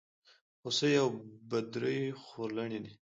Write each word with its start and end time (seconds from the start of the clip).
هوسۍ 0.63 0.93
او 1.03 1.07
بدرۍ 1.49 2.01
خورلڼي 2.23 2.77
دي. 2.85 2.91